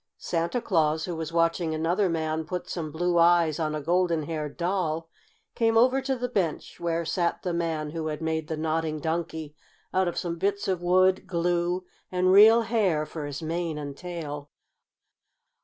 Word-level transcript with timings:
Santa 0.17 0.59
Claus, 0.59 1.05
who 1.05 1.15
was 1.15 1.31
watching 1.31 1.75
another 1.75 2.09
man 2.09 2.43
put 2.43 2.67
some 2.67 2.89
blue 2.91 3.19
eyes 3.19 3.59
in 3.59 3.75
a 3.75 3.81
golden 3.81 4.23
haired 4.23 4.57
doll, 4.57 5.07
came 5.53 5.77
over 5.77 6.01
to 6.01 6.15
the 6.15 6.27
bench 6.27 6.79
where 6.79 7.05
sat 7.05 7.43
the 7.43 7.53
man 7.53 7.91
who 7.91 8.07
had 8.07 8.19
made 8.19 8.47
the 8.47 8.57
Nodding 8.57 8.99
Donkey 8.99 9.53
out 9.93 10.07
of 10.07 10.17
some 10.17 10.39
bits 10.39 10.67
of 10.67 10.81
wood, 10.81 11.27
glue, 11.27 11.85
and 12.11 12.31
real 12.31 12.63
hair 12.63 13.05
for 13.05 13.27
his 13.27 13.43
mane 13.43 13.77
and 13.77 13.95
tail. 13.95 14.49